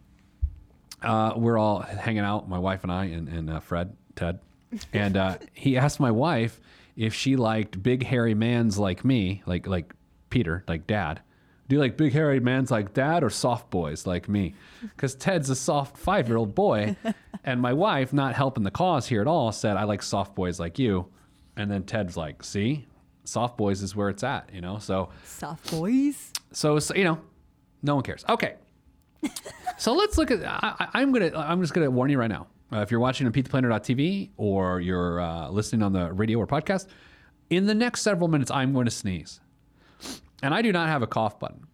[1.02, 4.40] Uh, we're all hanging out, my wife and I, and, and uh, Fred, Ted.
[4.94, 6.60] And uh, he asked my wife
[6.96, 9.96] if she liked big hairy mans like me, like like
[10.30, 11.22] Peter, like dad.
[11.70, 14.56] Do you like big hairy mans like dad or soft boys like me?
[14.82, 16.98] Because Ted's a soft five year old boy.
[17.46, 20.60] and my wife, not helping the cause here at all, said, I like soft boys
[20.60, 21.06] like you.
[21.56, 22.88] And then Ted's like, see,
[23.24, 24.80] soft boys is where it's at, you know?
[24.80, 26.34] So, Soft boys.
[26.52, 27.20] so, so you know,
[27.84, 28.26] no one cares.
[28.28, 28.56] Okay.
[29.78, 30.44] so let's look at.
[30.46, 31.32] I, I- I'm gonna.
[31.38, 32.48] I'm just gonna warn you right now.
[32.72, 36.88] Uh, if you're watching on PeteThePlanner.tv or you're uh, listening on the radio or podcast,
[37.50, 39.40] in the next several minutes, I'm going to sneeze,
[40.42, 41.66] and I do not have a cough button.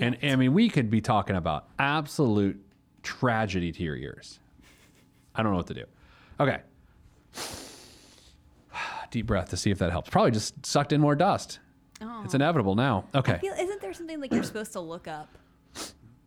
[0.00, 2.60] And I mean, we could be talking about absolute
[3.02, 4.38] tragedy to your ears.
[5.34, 5.84] I don't know what to do.
[6.38, 6.60] Okay.
[9.10, 10.10] Deep breath to see if that helps.
[10.10, 11.58] Probably just sucked in more dust.
[12.00, 12.22] Oh.
[12.24, 13.06] It's inevitable now.
[13.14, 13.38] Okay.
[13.40, 15.36] Feel, isn't there something like you're supposed to look up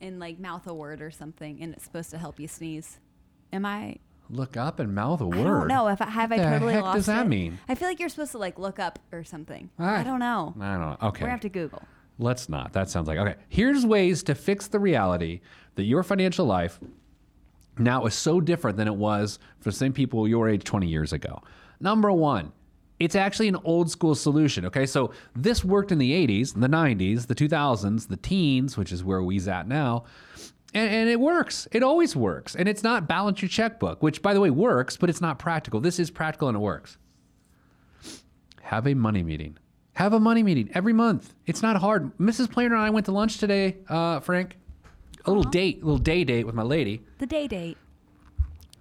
[0.02, 3.00] and like mouth a word or something, and it's supposed to help you sneeze?
[3.54, 3.98] Am I?
[4.32, 5.39] Look up and mouth a word.
[5.39, 5.88] I don't know.
[5.89, 7.30] If I, have I the totally heck lost does that it?
[7.30, 7.60] mean?
[7.67, 9.70] I feel like you're supposed to like look up or something.
[9.78, 9.98] Ah.
[10.00, 10.56] I don't know.
[10.60, 10.98] I don't know.
[11.02, 11.22] Okay.
[11.22, 11.84] We're gonna have to Google.
[12.17, 12.72] Let's not.
[12.74, 13.36] That sounds like okay.
[13.50, 15.41] Here's ways to fix the reality
[15.76, 16.80] that your financial life
[17.78, 21.13] now is so different than it was for the same people your age 20 years
[21.13, 21.41] ago.
[21.80, 22.54] Number one,
[23.00, 24.65] it's actually an old school solution.
[24.65, 29.04] Okay, so this worked in the 80s, the 90s, the 2000s, the teens, which is
[29.04, 30.04] where we's at now.
[30.74, 31.68] And, and it works.
[31.72, 32.56] It always works.
[32.56, 35.80] And it's not balance your checkbook, which, by the way, works, but it's not practical.
[35.80, 36.98] This is practical and it works.
[38.62, 39.58] Have a money meeting.
[39.94, 41.34] Have a money meeting every month.
[41.46, 42.18] It's not hard.
[42.18, 42.50] Mrs.
[42.50, 44.58] Planner and I went to lunch today, uh, Frank.
[45.26, 47.02] A little date, a little day date with my lady.
[47.20, 47.78] The day date.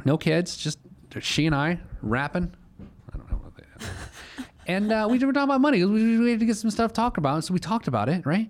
[0.04, 0.78] No kids, just
[1.18, 2.54] she and I rapping.
[3.12, 4.44] I don't know what they.
[4.72, 5.84] and uh, we were talking about money.
[5.84, 8.24] We, we had to get some stuff to talk about, so we talked about it,
[8.24, 8.48] right?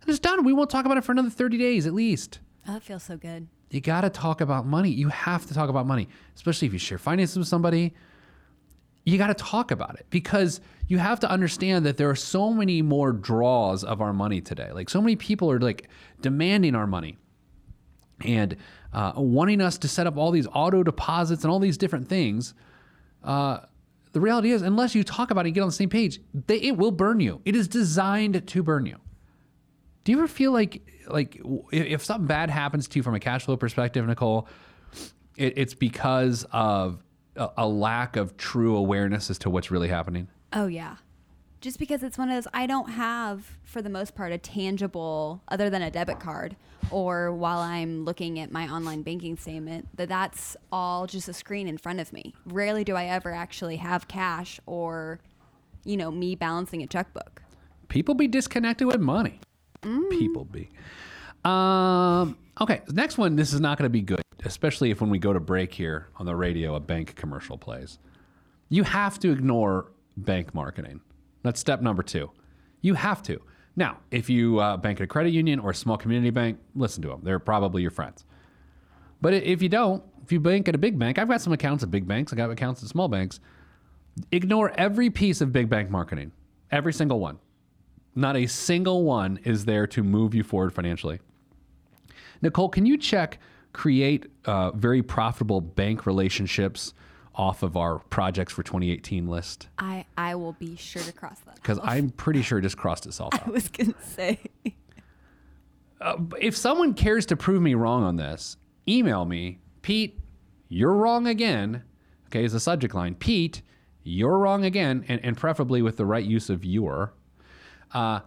[0.00, 0.42] And it's done.
[0.44, 2.40] We won't talk about it for another thirty days at least.
[2.66, 3.48] Oh, that feels so good.
[3.70, 4.90] You got to talk about money.
[4.90, 7.94] You have to talk about money, especially if you share finances with somebody.
[9.04, 12.52] You got to talk about it because you have to understand that there are so
[12.52, 14.70] many more draws of our money today.
[14.72, 15.88] Like so many people are like
[16.20, 17.18] demanding our money
[18.24, 18.56] and
[18.92, 22.54] uh, wanting us to set up all these auto deposits and all these different things.
[23.22, 23.58] Uh,
[24.12, 26.60] the reality is, unless you talk about it and get on the same page, they,
[26.60, 27.40] it will burn you.
[27.44, 28.96] It is designed to burn you.
[30.04, 31.40] Do you ever feel like like
[31.72, 34.48] if something bad happens to you from a cash flow perspective, Nicole,
[35.36, 37.02] it, it's because of
[37.36, 40.28] a, a lack of true awareness as to what's really happening?
[40.52, 40.96] Oh yeah.
[41.60, 45.42] Just because it's one of those I don't have for the most part a tangible
[45.48, 46.56] other than a debit card
[46.90, 51.66] or while I'm looking at my online banking statement that that's all just a screen
[51.66, 52.34] in front of me.
[52.44, 55.20] Rarely do I ever actually have cash or
[55.84, 57.42] you know me balancing a checkbook.
[57.88, 59.40] People be disconnected with money.
[60.10, 60.68] People be.
[61.44, 63.36] Um, okay, next one.
[63.36, 66.08] This is not going to be good, especially if when we go to break here
[66.16, 67.98] on the radio, a bank commercial plays.
[68.68, 71.00] You have to ignore bank marketing.
[71.42, 72.30] That's step number two.
[72.80, 73.40] You have to.
[73.76, 77.02] Now, if you uh, bank at a credit union or a small community bank, listen
[77.02, 77.20] to them.
[77.22, 78.24] They're probably your friends.
[79.20, 81.82] But if you don't, if you bank at a big bank, I've got some accounts
[81.82, 83.40] at big banks, I got accounts at small banks.
[84.30, 86.32] Ignore every piece of big bank marketing,
[86.70, 87.38] every single one.
[88.14, 91.20] Not a single one is there to move you forward financially.
[92.42, 93.38] Nicole, can you check
[93.72, 96.94] create uh, very profitable bank relationships
[97.34, 99.68] off of our projects for 2018 list?
[99.78, 101.56] I I will be sure to cross that.
[101.56, 104.38] Because I'm pretty sure it just crossed itself I was gonna say.
[106.40, 108.56] if someone cares to prove me wrong on this,
[108.88, 110.18] email me, Pete,
[110.68, 111.82] you're wrong again.
[112.26, 113.14] Okay, is the subject line.
[113.14, 113.62] Pete,
[114.02, 117.14] you're wrong again, and, and preferably with the right use of your.
[117.94, 118.20] Uh,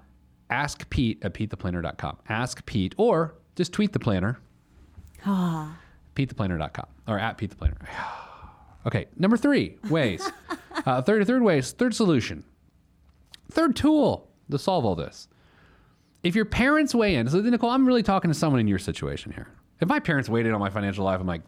[0.50, 2.18] ask Pete at PeteThePlanner.com.
[2.30, 4.40] Ask Pete, or just tweet the planner.
[6.16, 7.88] PeteThePlanner.com or at PeteThePlanner.
[8.86, 10.32] Okay, number three ways.
[10.86, 12.46] uh, third, third ways, third solution,
[13.52, 15.28] third tool to solve all this
[16.24, 19.32] if your parents weigh in, so Nicole, I'm really talking to someone in your situation
[19.32, 19.48] here.
[19.80, 21.42] If my parents weighed in on my financial life, I'm like,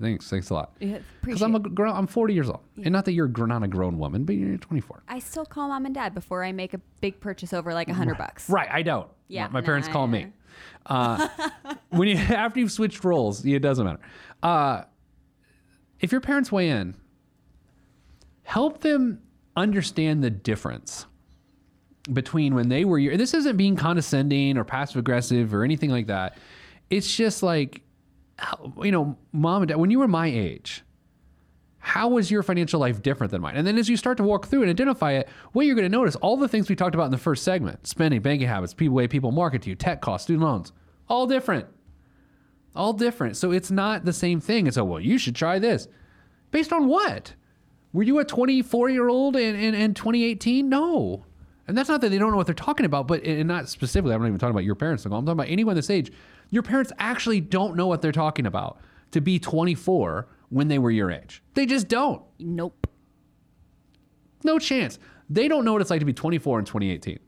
[0.00, 0.72] thanks, thanks a lot.
[0.80, 3.68] Yeah, Because I'm a grown, I'm 40 years old, and not that you're not a
[3.68, 5.02] grown woman, but you're 24.
[5.08, 7.94] I still call mom and dad before I make a big purchase over like a
[7.94, 8.48] hundred bucks.
[8.48, 9.08] Right, I don't.
[9.28, 10.28] Yeah, my, my parents no, call me.
[10.86, 11.28] Uh,
[11.90, 14.00] when you after you've switched roles, it doesn't matter.
[14.42, 14.82] Uh,
[16.00, 16.96] if your parents weigh in,
[18.42, 19.20] help them
[19.56, 21.06] understand the difference
[22.12, 23.16] between when they were your.
[23.16, 26.36] This isn't being condescending or passive aggressive or anything like that.
[26.90, 27.82] It's just like,
[28.82, 29.76] you know, mom and dad.
[29.76, 30.82] When you were my age,
[31.78, 33.56] how was your financial life different than mine?
[33.56, 35.96] And then as you start to walk through and identify it, what you're going to
[35.96, 38.94] notice, all the things we talked about in the first segment spending, banking habits, people,
[38.94, 40.72] way people market to you, tech costs, student loans
[41.08, 41.66] all different.
[42.74, 43.36] All different.
[43.36, 44.66] So it's not the same thing.
[44.66, 45.86] It's a, well, you should try this.
[46.50, 47.34] Based on what?
[47.92, 50.68] Were you a 24 year old in, in, in 2018?
[50.68, 51.24] No.
[51.66, 54.12] And that's not that they don't know what they're talking about, but and not specifically,
[54.12, 55.04] I'm not even talking about your parents.
[55.04, 56.12] I'm talking about anyone this age.
[56.50, 58.78] Your parents actually don't know what they're talking about
[59.10, 61.42] to be 24 when they were your age.
[61.54, 62.22] They just don't.
[62.38, 62.86] Nope.
[64.44, 64.98] No chance.
[65.30, 67.18] They don't know what it's like to be 24 in 2018.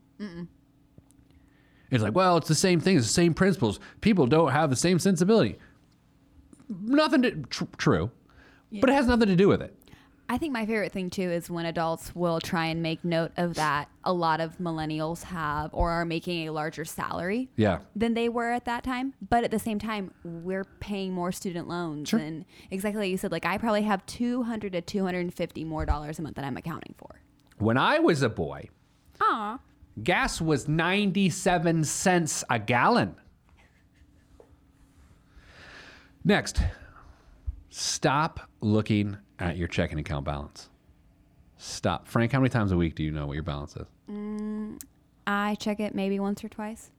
[1.90, 2.96] It's like, well, it's the same thing.
[2.96, 3.78] It's the same principles.
[4.00, 5.58] People don't have the same sensibility.
[6.68, 8.10] Nothing to, tr- true,
[8.80, 9.75] but it has nothing to do with it.
[10.28, 13.54] I think my favorite thing too is when adults will try and make note of
[13.54, 13.88] that.
[14.02, 17.78] A lot of millennials have or are making a larger salary Yeah.
[17.94, 19.14] than they were at that time.
[19.30, 22.08] But at the same time, we're paying more student loans.
[22.08, 22.18] Sure.
[22.18, 26.22] And exactly like you said, like I probably have 200 to 250 more dollars a
[26.22, 27.20] month that I'm accounting for.
[27.58, 28.68] When I was a boy,
[29.20, 29.60] Aw.
[30.02, 33.14] gas was 97 cents a gallon.
[36.24, 36.60] Next,
[37.70, 40.68] stop looking at your checking account balance.
[41.58, 42.06] Stop.
[42.06, 43.86] Frank, how many times a week do you know what your balance is?
[44.10, 44.80] Mm,
[45.26, 46.90] I check it maybe once or twice.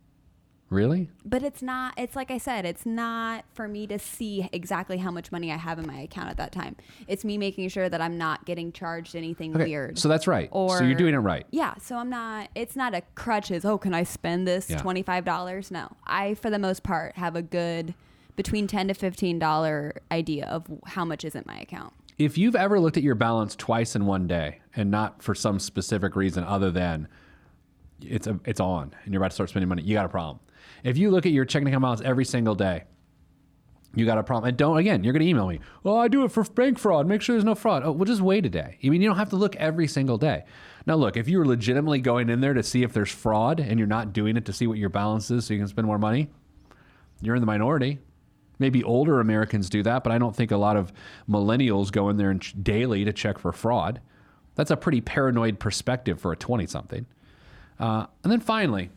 [0.70, 1.10] Really?
[1.24, 5.12] But it's not, it's like I said, it's not for me to see exactly how
[5.12, 6.76] much money I have in my account at that time.
[7.08, 9.64] It's me making sure that I'm not getting charged anything Okay.
[9.64, 9.98] weird.
[9.98, 10.50] So that's right.
[10.52, 11.46] Or, so you're doing it right.
[11.52, 12.50] Yeah, so I'm not.
[12.54, 13.64] It's not a crutches.
[13.64, 14.78] Oh, can I spend this Yeah.
[14.80, 15.72] twenty five dollars?
[15.72, 17.94] No, I for the most part have a good
[18.36, 21.94] between ten to fifteen dollar idea of how much is in my account.
[22.18, 25.60] If you've ever looked at your balance twice in one day and not for some
[25.60, 27.08] specific reason other than
[28.02, 30.40] it's a, it's on and you're about to start spending money, you got a problem.
[30.84, 32.86] If you look at your checking account balance every single day,
[33.96, 34.50] you got a problem.
[34.50, 35.60] And don't again, you're going to email me.
[35.84, 37.08] Well, I do it for bank fraud.
[37.08, 37.84] Make sure there's no fraud.
[37.84, 38.78] Oh, well, just wait a day.
[38.84, 40.44] I mean, you don't have to look every single day.
[40.86, 43.80] Now, look, if you were legitimately going in there to see if there's fraud and
[43.80, 46.00] you're not doing it to see what your balance is so you can spend more
[46.00, 46.30] money,
[47.22, 48.00] you're in the minority.
[48.60, 50.92] Maybe older Americans do that, but I don't think a lot of
[51.30, 54.02] millennials go in there and ch- daily to check for fraud.
[54.56, 57.06] That's a pretty paranoid perspective for a 20 something.
[57.80, 58.90] Uh, and then finally,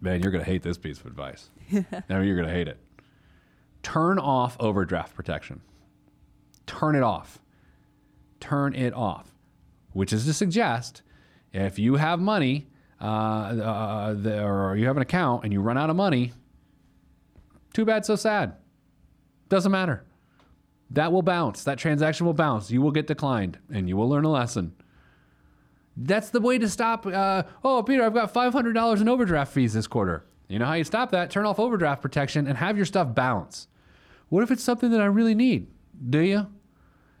[0.00, 1.50] man, you're going to hate this piece of advice.
[2.08, 2.78] now you're going to hate it.
[3.82, 5.60] Turn off overdraft protection.
[6.66, 7.38] Turn it off.
[8.40, 9.34] Turn it off,
[9.92, 11.02] which is to suggest
[11.52, 12.66] if you have money
[13.00, 16.32] uh, uh, the, or you have an account and you run out of money,
[17.72, 18.54] too bad, so sad.
[19.48, 20.04] Doesn't matter.
[20.90, 21.64] That will bounce.
[21.64, 22.70] That transaction will bounce.
[22.70, 24.74] You will get declined and you will learn a lesson.
[25.96, 27.06] That's the way to stop.
[27.06, 30.24] Uh, oh, Peter, I've got $500 in overdraft fees this quarter.
[30.48, 31.30] You know how you stop that?
[31.30, 33.68] Turn off overdraft protection and have your stuff bounce.
[34.28, 35.68] What if it's something that I really need?
[36.08, 36.46] Do you?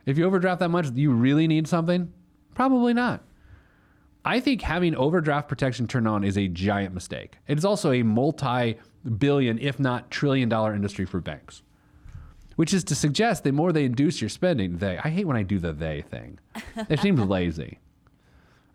[0.06, 2.12] If you overdraft that much, do you really need something?
[2.54, 3.22] Probably not.
[4.24, 7.36] I think having overdraft protection turned on is a giant mistake.
[7.46, 8.76] It is also a multi
[9.18, 11.62] billion, if not trillion dollar industry for banks,
[12.56, 15.42] which is to suggest the more they induce your spending, they, I hate when I
[15.42, 16.38] do the they thing.
[16.88, 17.78] It seems lazy.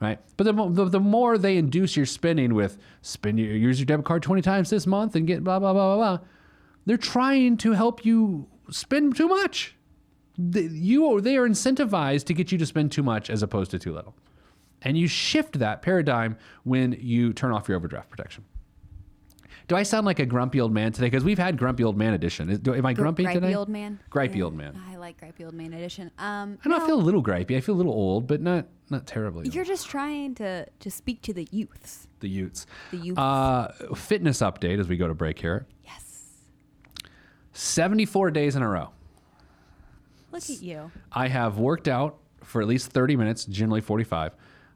[0.01, 3.85] Right, but the, the the more they induce your spending with spend your use your
[3.85, 6.27] debit card twenty times this month and get blah blah blah blah blah,
[6.85, 9.75] they're trying to help you spend too much.
[10.37, 13.79] The, you they are incentivized to get you to spend too much as opposed to
[13.79, 14.15] too little.
[14.81, 18.43] And you shift that paradigm when you turn off your overdraft protection.
[19.67, 21.07] Do I sound like a grumpy old man today?
[21.07, 22.49] Because we've had grumpy old man edition.
[22.51, 23.55] Is- do- Am I grumpy gripey today?
[23.55, 23.99] old man.
[24.11, 24.79] Gripey Yeah, old man.
[24.89, 26.11] I like gripey old man edition.
[26.19, 27.57] Um, I don't know, I no, feel a little gripey.
[27.57, 29.49] I feel a little old, but not not terribly.
[29.49, 32.07] You're just trying to to speak to the youths.
[32.19, 32.67] the youths.
[32.91, 33.17] The youths.
[33.19, 35.65] Uh, fitness update as we go to break here.
[35.83, 36.33] yes.
[37.53, 38.89] 74 days in a row.
[40.31, 40.91] Look at you.
[41.11, 44.33] I have worked out for at least 30 minutes, generally 45,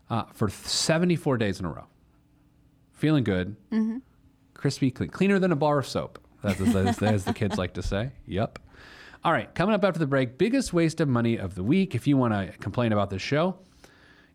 [0.10, 1.86] uh, for 74 days in a row.
[2.94, 3.56] Feeling good.
[3.72, 3.98] Mm-hmm.
[4.60, 5.10] Crispy, clean.
[5.10, 6.20] Cleaner than a bar of soap.
[6.44, 8.12] That's as, as the kids like to say.
[8.28, 8.60] Yep.
[9.24, 11.96] All right, coming up after the break, biggest waste of money of the week.
[11.96, 13.58] If you want to complain about this show,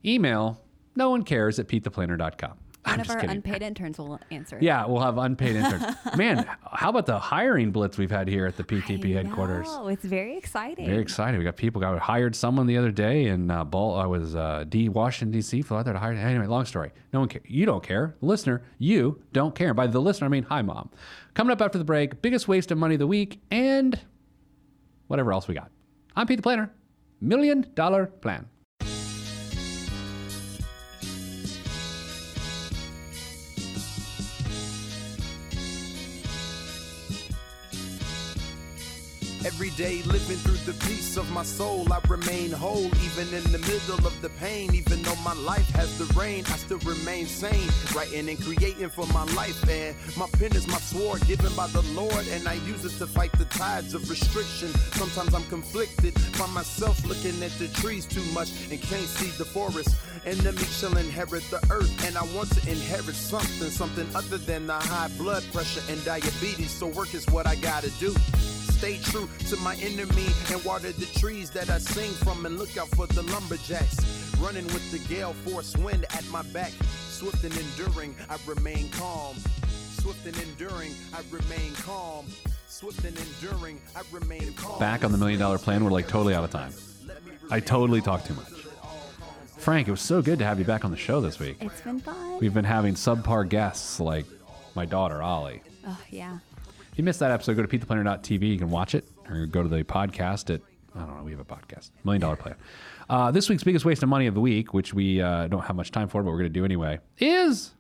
[0.03, 0.63] email
[0.97, 2.53] no one cares at petetheplanner.com.
[2.85, 3.31] One I'm of our kidding.
[3.37, 4.59] unpaid interns will answer.
[4.61, 5.85] Yeah, we'll have unpaid interns.
[6.17, 9.67] Man, how about the hiring blitz we've had here at the PTP I headquarters?
[9.67, 10.87] know, it's very exciting.
[10.87, 11.39] Very excited.
[11.39, 13.97] We got people got hired someone the other day in uh, Ball.
[13.97, 15.63] I was uh, D Washington D.C.
[15.63, 16.13] Flew out there to hire.
[16.13, 16.93] Anyway, long story.
[17.13, 17.41] No one care.
[17.47, 18.15] You don't care.
[18.21, 19.73] The listener, you don't care.
[19.73, 20.91] By the listener, I mean hi, mom.
[21.33, 23.99] Coming up after the break, biggest waste of money of the week, and
[25.07, 25.71] whatever else we got.
[26.17, 26.71] I'm Pete the Planner.
[27.21, 28.47] Million dollar plan.
[39.77, 44.07] Day living through the peace of my soul, I remain whole, even in the middle
[44.07, 44.75] of the pain.
[44.75, 47.69] Even though my life has the rain, I still remain sane.
[47.95, 51.83] Writing and creating for my life, and my pen is my sword given by the
[51.95, 54.69] Lord, and I use it to fight the tides of restriction.
[54.93, 59.45] Sometimes I'm conflicted, find myself looking at the trees too much and can't see the
[59.45, 59.97] forest.
[60.27, 64.73] Enemy shall inherit the earth, and I want to inherit something, something other than the
[64.73, 66.71] high blood pressure and diabetes.
[66.71, 68.15] So work is what I gotta do.
[68.73, 72.77] Stay true to my enemy and water the trees that I sing from and look
[72.79, 74.01] out for the lumberjacks.
[74.41, 76.73] Running with the gale force wind at my back.
[77.09, 79.37] Swift and enduring, I remain calm.
[79.69, 82.27] Swift and enduring, I remain calm.
[82.67, 84.79] Swift and enduring, I remain calm.
[84.81, 86.73] Back on the million dollar plan, we're like totally out of time.
[87.51, 88.49] I totally talk too much.
[89.65, 91.57] Frank, it was so good to have you back on the show this week.
[91.63, 92.39] It's been fun.
[92.39, 94.27] We've been having subpar guests like
[94.75, 95.63] my daughter, Ollie.
[95.87, 96.37] oh yeah.
[96.93, 98.43] If you missed that episode, go to petetheplanner.tv.
[98.47, 100.61] You can watch it or go to the podcast at,
[100.95, 102.57] I don't know, we have a podcast, Million Dollar Plan.
[103.09, 105.77] Uh, this week's biggest waste of money of the week, which we uh, don't have
[105.77, 107.73] much time for, but we're going to do anyway, is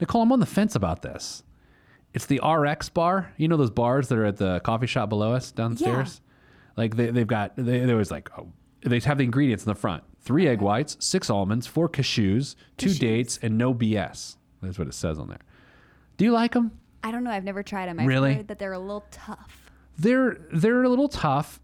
[0.00, 1.42] Nicole, I'm on the fence about this.
[2.12, 3.32] It's the RX bar.
[3.38, 6.20] You know those bars that are at the coffee shop below us downstairs?
[6.22, 6.72] Yeah.
[6.76, 9.74] Like they, they've got, they, they was like, oh, they have the ingredients in the
[9.74, 14.36] front three egg whites, six almonds, four cashews, two dates, and no BS.
[14.62, 15.38] That's what it says on there.
[16.16, 16.72] Do you like them?
[17.02, 17.30] I don't know.
[17.30, 17.98] I've never tried them.
[17.98, 18.34] I've Really?
[18.34, 19.70] heard that they're a little tough.
[19.98, 21.60] they're they're a little tough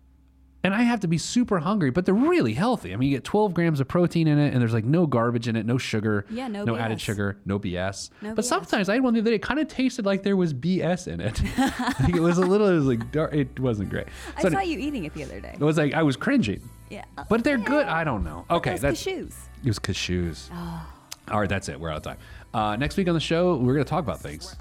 [0.64, 2.92] and I have to be super hungry, but they're really healthy.
[2.92, 5.46] I mean, you get 12 grams of protein in it, and there's like no garbage
[5.46, 7.00] in it, no sugar, Yeah, no added BS.
[7.02, 8.10] sugar, no BS.
[8.20, 8.48] No but BS.
[8.48, 11.06] sometimes I had one the other day, it kind of tasted like there was BS
[11.06, 11.40] in it.
[12.00, 14.06] like it was a little, it was like dark, it wasn't great.
[14.36, 15.52] I saw you eating it the other day.
[15.54, 16.60] It was like I was cringing,
[16.90, 17.04] Yeah.
[17.28, 17.86] but they're good.
[17.86, 18.44] I don't know.
[18.50, 19.34] Okay, Those that's cashews.
[19.64, 20.50] it was cashews.
[21.30, 21.80] All right, that's it.
[21.80, 22.18] We're out of time.
[22.54, 24.54] Uh, next week on the show, we're going to talk about things.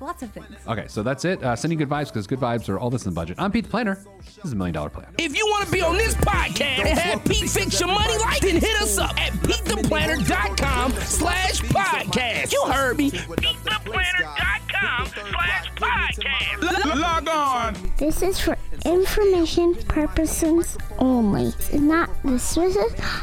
[0.00, 0.46] Lots of things.
[0.68, 1.42] Okay, so that's it.
[1.42, 3.36] Uh, sending good vibes because good vibes are all this in the budget.
[3.38, 4.04] I'm Pete the Planner.
[4.24, 5.06] This is a million dollar plan.
[5.18, 8.40] If you want to be on this podcast and have Pete fix your money like,
[8.40, 12.52] then hit us up at PeteThePlanner.com slash podcast.
[12.52, 13.10] You heard me.
[13.10, 17.00] PeteThePlanner.com slash podcast.
[17.00, 17.76] Log on.
[17.98, 21.46] This is for information purposes only.
[21.46, 22.76] It's not the Swiss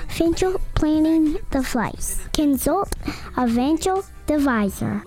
[0.09, 2.19] financial planning device.
[2.33, 2.93] Consult
[3.37, 5.03] a financial advisor.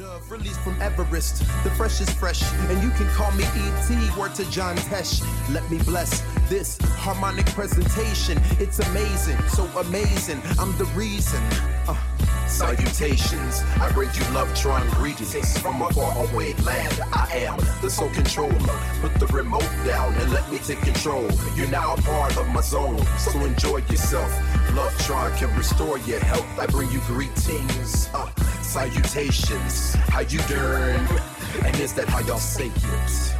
[0.00, 1.40] Dove released from Everest.
[1.62, 4.16] The fresh is fresh, and you can call me ET.
[4.16, 5.20] Word to John Tesh.
[5.52, 8.36] Let me bless this harmonic presentation.
[8.58, 10.42] It's amazing, so amazing.
[10.58, 11.40] I'm the reason.
[11.86, 11.96] Uh,
[12.48, 13.62] salutations.
[13.80, 17.00] I bring you love, drawing greetings from a faraway land.
[17.12, 18.78] I am the sole controller.
[19.00, 21.26] Put the remote down and let me take control.
[21.54, 24.30] You're now a part of my zone, so enjoy yourself.
[24.74, 26.58] Love Tron can restore your health.
[26.58, 28.10] I bring you greetings.
[28.12, 28.28] Uh,
[28.60, 29.94] salutations.
[29.94, 31.06] How you doing?
[31.64, 33.39] And is that how y'all say it?